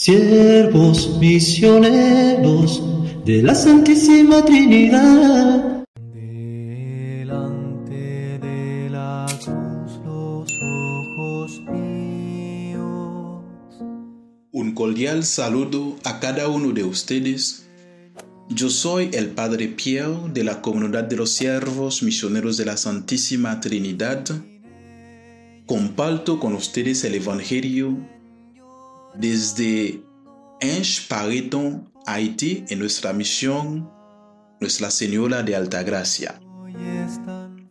siervos 0.00 1.18
misioneros 1.20 2.82
de 3.26 3.42
la 3.42 3.54
Santísima 3.54 4.42
Trinidad. 4.46 5.84
Delante 6.14 7.58
de 8.38 8.88
la 8.90 9.26
cruz 9.28 10.00
los 10.02 10.50
ojos 10.62 11.60
míos. 11.70 13.44
Un 14.52 14.72
cordial 14.74 15.22
saludo 15.22 15.96
a 16.04 16.18
cada 16.18 16.48
uno 16.48 16.72
de 16.72 16.84
ustedes. 16.84 17.68
Yo 18.48 18.70
soy 18.70 19.10
el 19.12 19.28
Padre 19.28 19.68
Pierre 19.68 20.30
de 20.32 20.44
la 20.44 20.62
Comunidad 20.62 21.04
de 21.04 21.16
los 21.16 21.28
Siervos 21.28 22.02
Misioneros 22.02 22.56
de 22.56 22.64
la 22.64 22.78
Santísima 22.78 23.60
Trinidad. 23.60 24.24
Comparto 25.66 26.40
con 26.40 26.54
ustedes 26.54 27.04
el 27.04 27.16
Evangelio 27.16 27.98
desde 29.14 30.02
Ange 30.62 31.02
Pareton, 31.08 31.92
Haití, 32.06 32.64
en 32.68 32.78
nuestra 32.78 33.12
misión 33.12 33.90
Nuestra 34.60 34.90
Señora 34.90 35.42
de 35.42 35.56
Altagracia. 35.56 36.40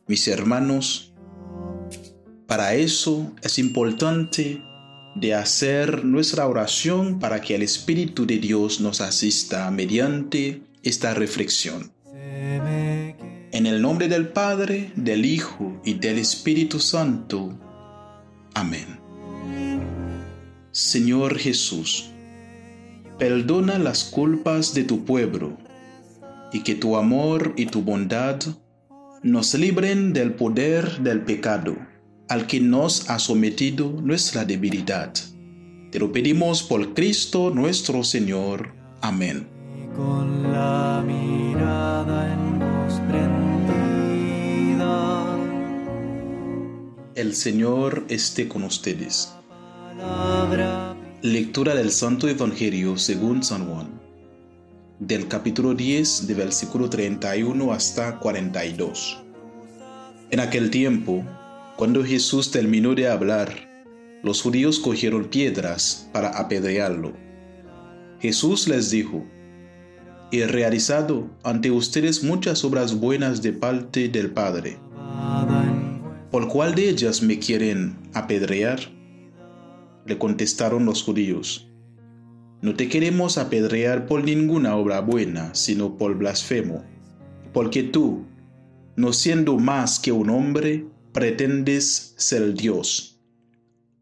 Mis 0.08 0.28
hermanos, 0.28 1.14
para 2.48 2.74
eso 2.74 3.32
es 3.44 3.60
importante 3.60 4.64
de 5.16 5.34
hacer 5.36 6.04
nuestra 6.06 6.48
oración 6.48 7.20
para 7.20 7.42
que 7.42 7.56
el 7.56 7.62
Espíritu 7.62 8.26
de 8.26 8.38
Dios 8.38 8.82
nos 8.82 9.02
asista 9.02 9.70
mediante 9.70 10.64
esta 10.82 11.14
reflexión. 11.14 11.92
En 12.12 13.66
el 13.66 13.82
nombre 13.82 14.08
del 14.08 14.30
Padre, 14.30 14.92
del 14.96 15.26
Hijo 15.26 15.82
y 15.84 15.96
del 15.96 16.20
Espíritu 16.20 16.80
Santo. 16.80 17.60
Amén. 18.54 18.99
Señor 20.80 21.38
Jesús, 21.38 22.10
perdona 23.18 23.78
las 23.78 24.06
culpas 24.06 24.74
de 24.74 24.86
tu 24.86 25.04
pueblo 25.04 25.58
y 26.54 26.62
que 26.64 26.74
tu 26.74 26.96
amor 26.96 27.54
y 27.58 27.66
tu 27.66 27.82
bondad 27.82 28.40
nos 29.22 29.54
libren 29.56 30.14
del 30.14 30.36
poder 30.36 31.02
del 31.02 31.20
pecado 31.26 31.76
al 32.30 32.48
que 32.48 32.62
nos 32.62 33.10
ha 33.10 33.20
sometido 33.20 33.92
nuestra 34.02 34.46
debilidad. 34.46 35.12
Te 35.92 36.00
lo 36.00 36.14
pedimos 36.14 36.64
por 36.64 36.94
Cristo 36.94 37.52
nuestro 37.54 38.06
Señor. 38.06 38.74
Amén. 39.02 39.50
Con 39.98 40.44
la 40.44 41.04
mirada 41.06 42.34
en 42.34 42.60
El 47.16 47.36
Señor 47.36 48.06
esté 48.08 48.48
con 48.48 48.64
ustedes. 48.64 49.34
Lectura 51.22 51.76
del 51.76 51.92
Santo 51.92 52.28
Evangelio 52.28 52.98
según 52.98 53.44
San 53.44 53.68
Juan, 53.68 53.88
del 54.98 55.28
capítulo 55.28 55.76
10, 55.76 56.26
de 56.26 56.34
versículo 56.34 56.90
31 56.90 57.72
hasta 57.72 58.18
42. 58.18 59.22
En 60.32 60.40
aquel 60.40 60.72
tiempo, 60.72 61.24
cuando 61.78 62.04
Jesús 62.04 62.50
terminó 62.50 62.96
de 62.96 63.08
hablar, 63.08 63.54
los 64.24 64.42
judíos 64.42 64.80
cogieron 64.80 65.26
piedras 65.26 66.10
para 66.14 66.30
apedrearlo. 66.30 67.14
Jesús 68.20 68.68
les 68.68 68.90
dijo, 68.90 69.24
He 70.32 70.48
realizado 70.48 71.30
ante 71.44 71.70
ustedes 71.70 72.24
muchas 72.24 72.64
obras 72.64 73.00
buenas 73.00 73.44
de 73.44 73.54
parte 73.54 74.10
del 74.10 74.32
Padre. 74.32 74.80
¿Por 76.32 76.48
cuál 76.48 76.74
de 76.74 76.90
ellas 76.90 77.22
me 77.22 77.38
quieren 77.38 77.98
apedrear? 78.16 78.99
Le 80.10 80.18
contestaron 80.18 80.86
los 80.86 81.04
judíos, 81.04 81.70
no 82.64 82.76
te 82.76 82.90
queremos 82.90 83.38
apedrear 83.38 84.08
por 84.08 84.24
ninguna 84.24 84.76
obra 84.76 85.02
buena, 85.02 85.54
sino 85.54 85.98
por 85.98 86.18
blasfemo, 86.18 86.84
porque 87.54 87.84
tú, 87.84 88.26
no 88.96 89.14
siendo 89.14 89.60
más 89.60 90.00
que 90.00 90.12
un 90.12 90.32
hombre, 90.32 90.88
pretendes 91.14 92.16
ser 92.18 92.56
Dios. 92.56 93.22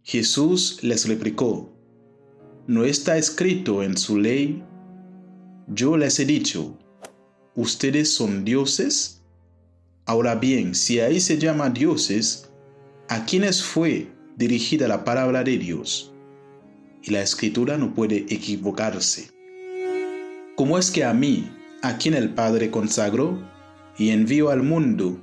Jesús 0.01 0.79
les 0.81 1.09
replicó, 1.09 1.73
¿no 2.67 2.85
está 2.85 3.17
escrito 3.17 3.83
en 3.83 3.97
su 3.97 4.17
ley? 4.17 4.63
Yo 5.67 5.97
les 5.97 6.21
he 6.21 6.25
dicho, 6.25 6.79
¿ustedes 7.53 8.13
son 8.13 8.45
dioses? 8.45 9.25
Ahora 10.05 10.35
bien, 10.35 10.73
si 10.73 11.01
ahí 11.01 11.19
se 11.19 11.37
llama 11.37 11.69
dioses, 11.69 12.49
¿a 13.09 13.25
quiénes 13.25 13.61
fue 13.61 14.16
dirigida 14.37 14.87
la 14.87 15.03
palabra 15.03 15.43
de 15.43 15.57
Dios. 15.57 16.13
Y 17.01 17.11
la 17.11 17.21
escritura 17.21 17.75
no 17.77 17.93
puede 17.93 18.17
equivocarse. 18.29 19.31
¿Cómo 20.55 20.77
es 20.77 20.91
que 20.91 21.03
a 21.03 21.13
mí, 21.13 21.51
a 21.81 21.97
quien 21.97 22.13
el 22.13 22.29
Padre 22.29 22.69
consagró 22.69 23.41
y 23.97 24.11
envió 24.11 24.49
al 24.51 24.61
mundo, 24.61 25.19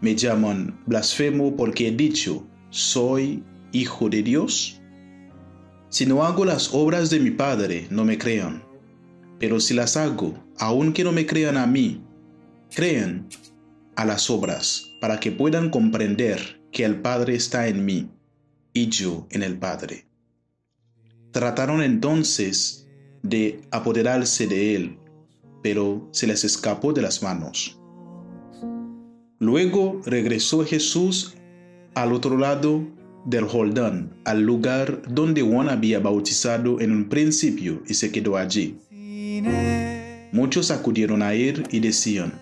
me 0.00 0.14
llaman 0.14 0.80
blasfemo 0.86 1.56
porque 1.56 1.88
he 1.88 1.92
dicho, 1.92 2.46
soy 2.70 3.42
hijo 3.72 4.08
de 4.08 4.22
Dios? 4.22 4.80
Si 5.88 6.06
no 6.06 6.24
hago 6.24 6.44
las 6.44 6.72
obras 6.72 7.10
de 7.10 7.18
mi 7.18 7.32
Padre, 7.32 7.88
no 7.90 8.04
me 8.04 8.18
crean. 8.18 8.62
Pero 9.40 9.58
si 9.58 9.74
las 9.74 9.96
hago, 9.96 10.44
aunque 10.58 11.02
no 11.02 11.10
me 11.10 11.26
crean 11.26 11.56
a 11.56 11.66
mí, 11.66 12.04
crean 12.72 13.28
a 13.96 14.04
las 14.04 14.30
obras, 14.30 14.90
para 15.00 15.18
que 15.18 15.32
puedan 15.32 15.70
comprender 15.70 16.60
que 16.70 16.84
el 16.84 17.00
Padre 17.00 17.34
está 17.34 17.66
en 17.68 17.84
mí 17.84 18.13
y 18.74 18.88
yo 18.88 19.26
en 19.30 19.42
el 19.42 19.56
Padre. 19.56 20.06
Trataron 21.30 21.82
entonces 21.82 22.86
de 23.22 23.62
apoderarse 23.70 24.46
de 24.46 24.74
él, 24.74 24.98
pero 25.62 26.08
se 26.12 26.26
les 26.26 26.44
escapó 26.44 26.92
de 26.92 27.00
las 27.00 27.22
manos. 27.22 27.80
Luego 29.38 30.00
regresó 30.04 30.64
Jesús 30.64 31.34
al 31.94 32.12
otro 32.12 32.36
lado 32.36 32.86
del 33.24 33.44
Jordán, 33.44 34.14
al 34.24 34.42
lugar 34.42 35.02
donde 35.08 35.42
Juan 35.42 35.68
había 35.68 36.00
bautizado 36.00 36.80
en 36.80 36.92
un 36.92 37.08
principio 37.08 37.82
y 37.86 37.94
se 37.94 38.12
quedó 38.12 38.36
allí. 38.36 38.76
Muchos 40.32 40.70
acudieron 40.70 41.22
a 41.22 41.34
él 41.34 41.66
y 41.70 41.80
decían, 41.80 42.40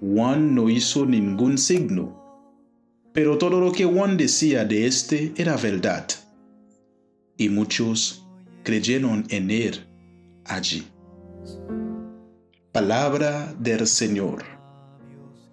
Juan 0.00 0.54
no 0.54 0.68
hizo 0.68 1.06
ningún 1.06 1.56
signo 1.56 2.23
pero 3.14 3.38
todo 3.38 3.60
lo 3.60 3.70
que 3.70 3.84
Juan 3.84 4.16
decía 4.16 4.64
de 4.64 4.88
éste 4.88 5.32
era 5.36 5.56
verdad. 5.56 6.04
Y 7.36 7.48
muchos 7.48 8.26
creyeron 8.64 9.24
en 9.28 9.52
él 9.52 9.86
allí. 10.44 10.82
Palabra 12.72 13.54
del 13.60 13.86
Señor. 13.86 14.42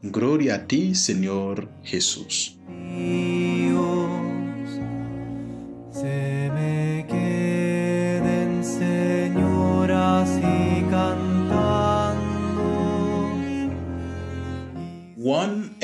Gloria 0.02 0.56
a 0.56 0.68
ti, 0.68 0.96
Señor 0.96 1.70
Jesús. 1.84 2.58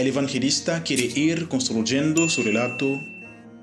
El 0.07 0.13
evangelista 0.13 0.83
quiere 0.83 1.03
ir 1.03 1.49
construyendo 1.49 2.29
su 2.29 2.41
relato 2.41 2.97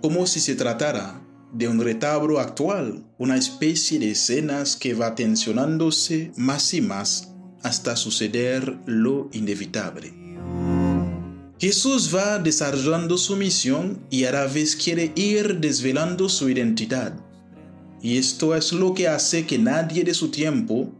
como 0.02 0.26
si 0.26 0.40
se 0.40 0.54
tratara 0.54 1.22
de 1.54 1.68
un 1.68 1.80
retablo 1.80 2.38
actual, 2.38 3.02
una 3.16 3.38
especie 3.38 3.98
de 3.98 4.10
escenas 4.10 4.76
que 4.76 4.92
va 4.92 5.14
tensionándose 5.14 6.32
más 6.36 6.74
y 6.74 6.82
más 6.82 7.32
hasta 7.62 7.96
suceder 7.96 8.76
lo 8.84 9.30
inevitable. 9.32 10.12
Jesús 11.58 12.14
va 12.14 12.38
desarrollando 12.38 13.16
su 13.16 13.36
misión 13.36 14.06
y 14.10 14.24
a 14.24 14.32
la 14.32 14.44
vez 14.44 14.76
quiere 14.76 15.12
ir 15.14 15.60
desvelando 15.60 16.28
su 16.28 16.50
identidad. 16.50 17.14
Y 18.02 18.18
esto 18.18 18.54
es 18.54 18.70
lo 18.74 18.92
que 18.92 19.08
hace 19.08 19.46
que 19.46 19.56
nadie 19.56 20.04
de 20.04 20.12
su 20.12 20.28
tiempo 20.28 20.92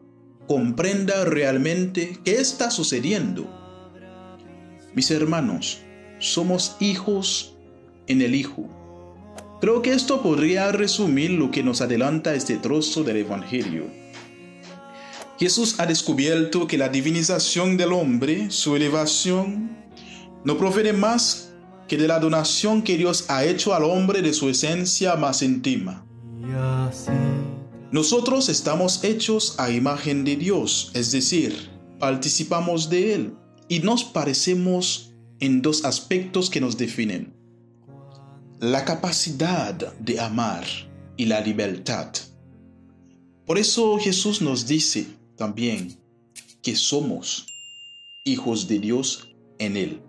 comprenda 0.49 1.27
realmente 1.27 2.19
qué 2.25 2.37
está 2.37 2.71
sucediendo 2.71 3.61
mis 4.95 5.11
hermanos, 5.11 5.81
somos 6.21 6.77
hijos 6.81 7.57
en 8.07 8.23
el 8.23 8.35
Hijo. 8.35 8.69
Creo 9.61 9.83
que 9.83 9.93
esto 9.93 10.23
podría 10.23 10.71
resumir 10.73 11.31
lo 11.31 11.51
que 11.51 11.63
nos 11.63 11.81
adelanta 11.81 12.35
este 12.35 12.57
trozo 12.57 13.03
del 13.03 13.19
Evangelio. 13.19 13.87
Jesús 15.39 15.77
ha 15.79 15.87
descubierto 15.87 16.67
que 16.67 16.79
la 16.79 16.89
divinización 16.89 17.77
del 17.77 17.93
hombre, 17.93 18.51
su 18.51 18.77
elevación, 18.77 19.77
no 20.45 20.57
proviene 20.57 20.93
más 20.93 21.53
que 21.89 21.97
de 21.97 22.07
la 22.07 22.21
donación 22.21 22.83
que 22.83 22.97
Dios 22.97 23.25
ha 23.29 23.45
hecho 23.45 23.75
al 23.75 23.85
hombre 23.85 24.23
de 24.23 24.33
su 24.33 24.49
esencia 24.49 25.17
más 25.17 25.43
íntima. 25.43 26.07
Nosotros 27.91 28.49
estamos 28.49 29.03
hechos 29.03 29.57
a 29.59 29.71
imagen 29.71 30.25
de 30.25 30.37
Dios, 30.37 30.91
es 30.95 31.11
decir, 31.11 31.71
participamos 31.99 32.91
de 32.91 33.15
Él 33.15 33.35
y 33.69 33.81
nos 33.81 34.05
parecemos 34.05 35.15
en 35.41 35.63
dos 35.63 35.85
aspectos 35.85 36.51
que 36.51 36.61
nos 36.61 36.77
definen. 36.77 37.35
La 38.61 38.85
capacidad 38.85 39.75
de 39.99 40.21
amar 40.21 40.65
y 41.17 41.27
la 41.27 41.41
libertad. 41.41 42.13
Por 43.47 43.59
eso 43.59 43.99
Jesús 43.99 44.41
nos 44.41 44.67
dice 44.67 45.07
también 45.37 45.99
que 46.63 46.77
somos 46.77 47.47
hijos 48.25 48.69
de 48.69 48.79
Dios 48.79 49.35
en 49.59 49.77
Él. 49.77 50.01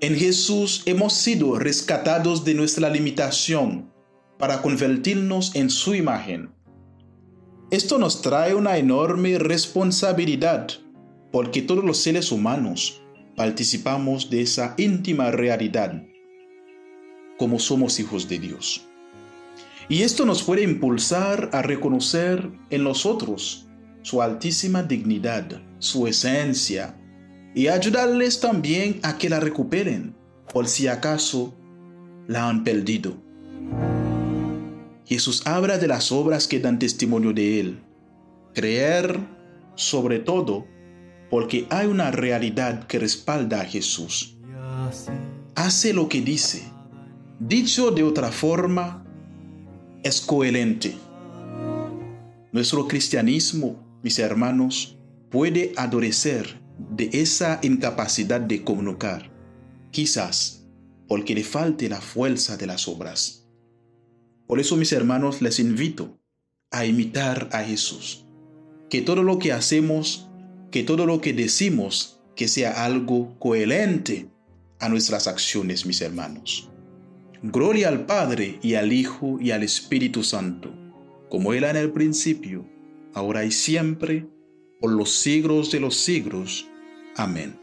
En 0.00 0.14
Jesús 0.14 0.82
hemos 0.86 1.14
sido 1.14 1.58
rescatados 1.58 2.44
de 2.44 2.54
nuestra 2.54 2.90
limitación 2.90 3.92
para 4.38 4.62
convertirnos 4.62 5.54
en 5.56 5.70
su 5.70 5.94
imagen. 5.94 6.50
Esto 7.70 7.98
nos 7.98 8.22
trae 8.22 8.54
una 8.54 8.76
enorme 8.76 9.38
responsabilidad 9.38 10.68
porque 11.34 11.62
todos 11.62 11.82
los 11.82 11.98
seres 11.98 12.30
humanos 12.30 13.02
participamos 13.34 14.30
de 14.30 14.42
esa 14.42 14.76
íntima 14.78 15.32
realidad 15.32 16.04
como 17.36 17.58
somos 17.58 17.98
hijos 17.98 18.28
de 18.28 18.38
Dios. 18.38 18.86
Y 19.88 20.02
esto 20.02 20.26
nos 20.26 20.44
puede 20.44 20.62
impulsar 20.62 21.50
a 21.52 21.60
reconocer 21.60 22.52
en 22.70 22.84
nosotros 22.84 23.66
su 24.02 24.22
altísima 24.22 24.84
dignidad, 24.84 25.60
su 25.80 26.06
esencia, 26.06 26.96
y 27.52 27.66
ayudarles 27.66 28.38
también 28.38 29.00
a 29.02 29.18
que 29.18 29.28
la 29.28 29.40
recuperen, 29.40 30.14
por 30.52 30.68
si 30.68 30.86
acaso 30.86 31.52
la 32.28 32.48
han 32.48 32.62
perdido. 32.62 33.16
Jesús 35.04 35.44
habla 35.46 35.78
de 35.78 35.88
las 35.88 36.12
obras 36.12 36.46
que 36.46 36.60
dan 36.60 36.78
testimonio 36.78 37.32
de 37.32 37.58
Él. 37.58 37.82
Creer, 38.54 39.18
sobre 39.74 40.20
todo, 40.20 40.72
porque 41.34 41.66
hay 41.68 41.88
una 41.88 42.12
realidad 42.12 42.86
que 42.86 43.00
respalda 43.00 43.60
a 43.60 43.64
Jesús. 43.64 44.36
Hace 45.56 45.92
lo 45.92 46.08
que 46.08 46.20
dice. 46.20 46.62
Dicho 47.40 47.90
de 47.90 48.04
otra 48.04 48.30
forma, 48.30 49.04
es 50.04 50.20
coherente. 50.20 50.94
Nuestro 52.52 52.86
cristianismo, 52.86 53.98
mis 54.04 54.20
hermanos, 54.20 54.96
puede 55.28 55.72
adorecer 55.76 56.60
de 56.78 57.10
esa 57.12 57.58
incapacidad 57.64 58.40
de 58.40 58.62
comunicar, 58.62 59.28
quizás 59.90 60.64
porque 61.08 61.34
le 61.34 61.42
falte 61.42 61.88
la 61.88 62.00
fuerza 62.00 62.56
de 62.56 62.68
las 62.68 62.86
obras. 62.86 63.48
Por 64.46 64.60
eso, 64.60 64.76
mis 64.76 64.92
hermanos, 64.92 65.42
les 65.42 65.58
invito 65.58 66.16
a 66.70 66.86
imitar 66.86 67.48
a 67.50 67.64
Jesús. 67.64 68.24
Que 68.88 69.02
todo 69.02 69.24
lo 69.24 69.40
que 69.40 69.52
hacemos, 69.52 70.28
que 70.74 70.82
todo 70.82 71.06
lo 71.06 71.20
que 71.20 71.32
decimos, 71.32 72.18
que 72.34 72.48
sea 72.48 72.84
algo 72.84 73.38
coherente 73.38 74.26
a 74.80 74.88
nuestras 74.88 75.28
acciones, 75.28 75.86
mis 75.86 76.00
hermanos. 76.00 76.68
Gloria 77.44 77.86
al 77.86 78.06
Padre 78.06 78.58
y 78.60 78.74
al 78.74 78.92
Hijo 78.92 79.38
y 79.40 79.52
al 79.52 79.62
Espíritu 79.62 80.24
Santo, 80.24 80.74
como 81.30 81.54
era 81.54 81.70
en 81.70 81.76
el 81.76 81.92
principio, 81.92 82.68
ahora 83.12 83.44
y 83.44 83.52
siempre, 83.52 84.26
por 84.80 84.90
los 84.90 85.14
siglos 85.14 85.70
de 85.70 85.78
los 85.78 85.94
siglos. 85.94 86.68
Amén. 87.14 87.56